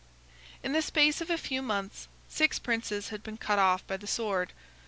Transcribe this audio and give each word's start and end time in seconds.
]In 0.63 0.73
the 0.73 0.81
space 0.81 1.21
of 1.21 1.29
a 1.29 1.37
few 1.37 1.61
months, 1.61 2.07
six 2.27 2.57
princes 2.57 3.09
had 3.09 3.21
been 3.21 3.37
cut 3.37 3.59
off 3.59 3.85
by 3.85 3.97
the 3.97 4.07
sword. 4.07 4.51